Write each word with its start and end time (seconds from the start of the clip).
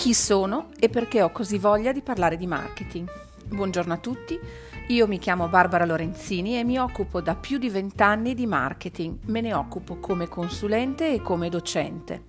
chi 0.00 0.14
sono 0.14 0.68
e 0.78 0.88
perché 0.88 1.20
ho 1.20 1.30
così 1.30 1.58
voglia 1.58 1.92
di 1.92 2.00
parlare 2.00 2.38
di 2.38 2.46
marketing. 2.46 3.06
Buongiorno 3.44 3.92
a 3.92 3.98
tutti, 3.98 4.40
io 4.88 5.06
mi 5.06 5.18
chiamo 5.18 5.48
Barbara 5.48 5.84
Lorenzini 5.84 6.58
e 6.58 6.64
mi 6.64 6.78
occupo 6.78 7.20
da 7.20 7.34
più 7.34 7.58
di 7.58 7.68
vent'anni 7.68 8.32
di 8.32 8.46
marketing, 8.46 9.18
me 9.26 9.42
ne 9.42 9.52
occupo 9.52 9.98
come 9.98 10.26
consulente 10.26 11.12
e 11.12 11.20
come 11.20 11.50
docente. 11.50 12.22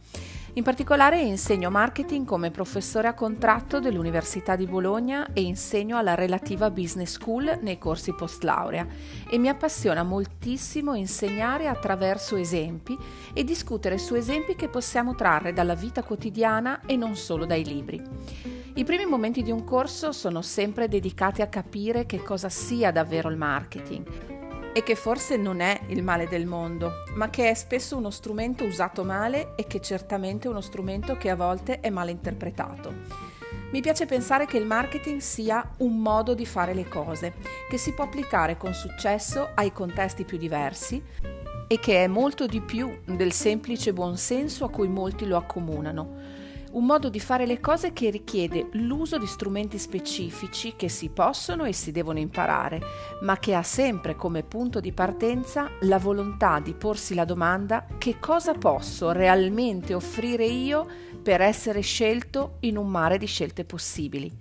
In 0.54 0.64
particolare 0.64 1.22
insegno 1.22 1.70
marketing 1.70 2.26
come 2.26 2.52
professore 2.52 3.08
a 3.08 3.14
contratto 3.14 3.80
dell'Università 3.80 4.58
di 4.58 4.66
Bologna 4.66 5.32
e 5.32 5.44
insegno 5.44 5.96
alla 5.96 6.14
relativa 6.14 6.70
Business 6.70 7.12
School 7.12 7.60
nei 7.62 7.78
corsi 7.78 8.14
post 8.14 8.44
laurea 8.44 8.86
e 9.30 9.38
mi 9.38 9.48
appassiona 9.48 10.04
moltissimo 10.04 10.94
insegnare 10.94 11.70
attraverso 11.70 12.36
esempi 12.36 12.98
e 13.34 13.46
discutere 13.46 13.98
su 13.98 14.14
esempi 14.16 14.58
che 14.58 14.68
possiamo 14.68 15.16
trarre 15.16 15.54
dalla 15.54 15.76
vita 15.76 16.04
quotidiana 16.04 16.82
e 16.86 16.98
non 16.98 17.16
solo 17.16 17.46
dai 17.46 17.64
libri. 17.64 18.04
I 18.74 18.84
primi 18.84 19.06
momenti 19.06 19.44
di 19.44 19.52
un 19.52 19.64
corso 19.64 20.12
sono 20.12 20.42
sempre 20.42 20.90
dedicati 20.90 21.42
a 21.42 21.48
capire 21.48 22.06
che 22.06 22.22
cosa 22.24 22.50
sia 22.50 22.92
davvero 22.92 23.30
il 23.30 23.38
marketing 23.38 24.41
e 24.74 24.84
che 24.84 24.96
forse 24.96 25.38
non 25.38 25.60
è 25.60 25.80
il 25.88 26.04
male 26.04 26.28
del 26.28 26.46
mondo, 26.46 27.04
ma 27.16 27.30
che 27.30 27.50
è 27.50 27.54
spesso 27.54 27.98
uno 27.98 28.10
strumento 28.10 28.64
usato 28.64 29.04
male 29.04 29.54
e 29.56 29.66
che 29.68 29.82
certamente 29.82 30.48
è 30.48 30.52
uno 30.52 30.62
strumento 30.62 31.18
che 31.18 31.30
a 31.30 31.36
volte 31.36 31.80
è 31.80 31.90
male 31.90 32.12
interpretato. 32.12 32.94
Mi 33.72 33.82
piace 33.82 34.06
pensare 34.06 34.46
che 34.46 34.58
il 34.58 34.66
marketing 34.66 35.20
sia 35.20 35.76
un 35.78 35.98
modo 35.98 36.34
di 36.34 36.46
fare 36.46 36.74
le 36.74 36.88
cose, 36.88 37.34
che 37.70 37.78
si 37.78 37.94
può 37.94 38.06
applicare 38.06 38.58
con 38.58 38.74
successo 38.74 39.50
ai 39.56 39.72
contesti 39.72 40.26
più 40.26 40.38
diversi 40.38 41.02
e 41.68 41.80
che 41.80 42.04
è 42.04 42.08
molto 42.08 42.48
di 42.48 42.60
più 42.60 43.00
del 43.06 43.32
semplice 43.32 43.94
buonsenso 43.94 44.66
a 44.66 44.70
cui 44.70 44.90
molti 44.90 45.26
lo 45.26 45.38
accomunano 45.38 46.41
un 46.72 46.86
modo 46.86 47.10
di 47.10 47.20
fare 47.20 47.46
le 47.46 47.60
cose 47.60 47.94
che 47.94 48.10
richiede 48.10 48.70
l'uso 48.74 49.18
di 49.18 49.26
strumenti 49.26 49.78
specifici 49.78 50.76
che 50.76 50.90
si 50.90 51.10
possono 51.10 51.66
e 51.66 51.74
si 51.74 51.92
devono 51.92 52.20
imparare, 52.20 52.82
ma 53.22 53.38
che 53.40 53.56
ha 53.56 53.64
sempre 53.64 54.16
come 54.16 54.44
punto 54.44 54.80
di 54.80 54.92
partenza 54.92 55.70
la 55.82 55.98
volontà 55.98 56.60
di 56.60 56.74
porsi 56.74 57.14
la 57.14 57.26
domanda 57.26 57.86
che 57.98 58.20
cosa 58.20 58.54
posso 58.54 59.12
realmente 59.12 59.94
offrire 59.94 60.46
io 60.46 60.88
per 61.22 61.42
essere 61.42 61.82
scelto 61.82 62.58
in 62.62 62.78
un 62.78 62.88
mare 62.88 63.18
di 63.18 63.26
scelte 63.26 63.66
possibili. 63.66 64.32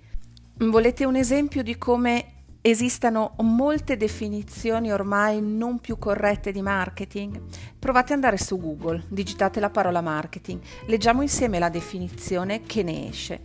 Volete 0.57 1.05
un 1.05 1.15
esempio 1.15 1.63
di 1.63 1.77
come 1.77 2.40
Esistano 2.63 3.33
molte 3.39 3.97
definizioni 3.97 4.91
ormai 4.91 5.41
non 5.41 5.79
più 5.79 5.97
corrette 5.97 6.51
di 6.51 6.61
marketing. 6.61 7.41
Provate 7.79 8.13
ad 8.13 8.19
andare 8.19 8.37
su 8.37 8.59
Google, 8.59 9.01
digitate 9.07 9.59
la 9.59 9.71
parola 9.71 9.99
marketing, 9.99 10.61
leggiamo 10.85 11.23
insieme 11.23 11.57
la 11.57 11.69
definizione 11.69 12.61
che 12.61 12.83
ne 12.83 13.09
esce. 13.09 13.41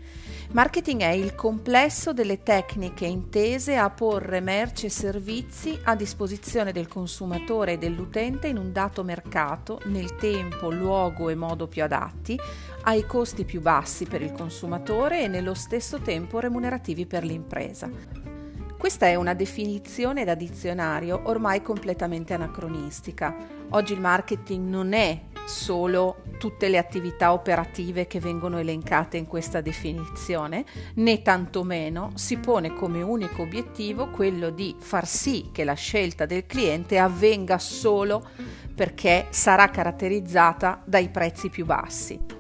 Marketing 0.53 1.01
è 1.01 1.13
il 1.13 1.35
complesso 1.35 2.13
delle 2.13 2.43
tecniche 2.43 3.07
intese 3.07 3.77
a 3.77 3.89
porre 3.89 4.41
merci 4.41 4.85
e 4.85 4.91
servizi 4.91 5.79
a 5.85 5.97
disposizione 5.97 6.73
del 6.73 6.87
consumatore 6.87 7.73
e 7.73 7.79
dell'utente 7.79 8.49
in 8.49 8.59
un 8.59 8.71
dato 8.71 9.03
mercato, 9.03 9.81
nel 9.87 10.17
tempo, 10.17 10.71
luogo 10.71 11.31
e 11.31 11.35
modo 11.35 11.69
più 11.69 11.83
adatti, 11.83 12.39
ai 12.83 13.07
costi 13.07 13.47
più 13.47 13.63
bassi 13.63 14.05
per 14.05 14.21
il 14.21 14.33
consumatore 14.33 15.23
e 15.23 15.27
nello 15.27 15.55
stesso 15.55 16.01
tempo 16.01 16.39
remunerativi 16.39 17.07
per 17.07 17.25
l'impresa. 17.25 18.36
Questa 18.79 19.07
è 19.07 19.15
una 19.15 19.35
definizione 19.35 20.25
da 20.25 20.35
dizionario 20.35 21.23
ormai 21.25 21.63
completamente 21.63 22.35
anacronistica. 22.35 23.35
Oggi 23.71 23.95
il 23.95 24.01
marketing 24.01 24.69
non 24.69 24.93
è 24.93 25.23
solo 25.47 26.23
tutte 26.39 26.69
le 26.69 26.77
attività 26.77 27.33
operative 27.33 28.07
che 28.07 28.21
vengono 28.21 28.59
elencate 28.59 29.17
in 29.17 29.27
questa 29.27 29.61
definizione, 29.61 30.65
né 30.97 31.23
tantomeno 31.23 32.13
si 32.15 32.37
pone 32.37 32.75
come 32.75 33.01
unico 33.01 33.43
obiettivo 33.43 34.11
quello 34.11 34.51
di 34.51 34.77
far 34.79 35.07
sì 35.07 35.49
che 35.53 35.65
la 35.65 35.75
scelta 35.75 36.27
del 36.27 36.47
cliente 36.47 36.99
avvenga 36.99 37.59
solo 37.59 38.29
perché 38.75 39.29
sarà 39.31 39.71
caratterizzata 39.71 40.83
dai 40.85 41.09
prezzi 41.09 41.49
più 41.49 41.65
bassi. 41.65 42.36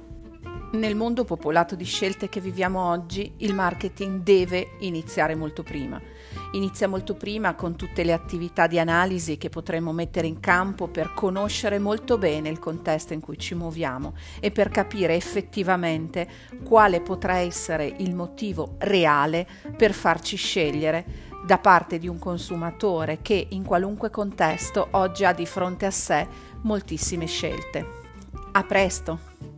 Nel 0.72 0.96
mondo 0.96 1.24
popolato 1.24 1.76
di 1.76 1.84
scelte 1.84 2.28
che 2.28 2.40
viviamo 2.40 2.90
oggi, 2.90 3.34
il 3.38 3.54
marketing 3.54 4.22
deve 4.22 4.72
iniziare 4.80 5.36
molto 5.36 5.62
prima. 5.62 6.00
Inizia 6.52 6.88
molto 6.88 7.14
prima 7.14 7.54
con 7.54 7.76
tutte 7.76 8.02
le 8.02 8.12
attività 8.12 8.66
di 8.66 8.78
analisi 8.78 9.38
che 9.38 9.48
potremmo 9.48 9.92
mettere 9.92 10.26
in 10.26 10.40
campo 10.40 10.88
per 10.88 11.14
conoscere 11.14 11.78
molto 11.78 12.18
bene 12.18 12.48
il 12.48 12.58
contesto 12.58 13.12
in 13.12 13.20
cui 13.20 13.38
ci 13.38 13.54
muoviamo 13.54 14.14
e 14.40 14.50
per 14.50 14.68
capire 14.68 15.14
effettivamente 15.14 16.28
quale 16.64 17.00
potrà 17.00 17.36
essere 17.36 17.86
il 17.98 18.14
motivo 18.14 18.74
reale 18.78 19.46
per 19.76 19.92
farci 19.92 20.36
scegliere 20.36 21.34
da 21.46 21.58
parte 21.58 21.98
di 21.98 22.08
un 22.08 22.18
consumatore 22.18 23.20
che 23.22 23.46
in 23.50 23.62
qualunque 23.62 24.10
contesto 24.10 24.88
oggi 24.92 25.24
ha 25.24 25.32
di 25.32 25.46
fronte 25.46 25.86
a 25.86 25.92
sé 25.92 26.26
moltissime 26.62 27.26
scelte. 27.26 27.86
A 28.50 28.64
presto! 28.64 29.55